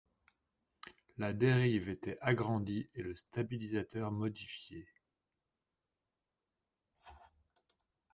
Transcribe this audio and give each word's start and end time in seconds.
La 1.19 1.31
dérive 1.31 1.87
était 1.87 2.17
agrandie 2.21 2.89
et 2.95 3.03
le 3.03 3.13
stabilisateur 3.13 4.11
modifié. 4.11 4.87